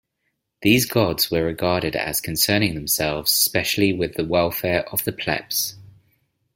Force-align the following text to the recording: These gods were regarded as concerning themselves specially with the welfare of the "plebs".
These 0.63 0.87
gods 0.87 1.29
were 1.29 1.43
regarded 1.43 1.95
as 1.95 2.21
concerning 2.21 2.73
themselves 2.73 3.31
specially 3.31 3.93
with 3.93 4.15
the 4.15 4.25
welfare 4.25 4.81
of 4.89 5.03
the 5.03 5.11
"plebs". 5.11 5.75